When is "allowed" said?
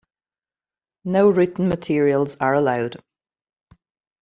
2.55-3.03